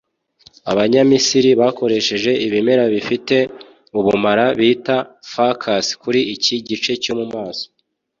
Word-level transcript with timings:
Abanyamisiri 0.71 1.49
bakoresheje 1.61 2.31
ibimera 2.45 2.83
bifite 2.93 3.35
ubumara 3.97 4.45
bita 4.59 4.97
fucus 5.31 5.85
kuri 6.01 6.19
iki 6.35 6.55
gice 6.67 6.93
cyo 7.05 7.13
mumaso 7.19 7.67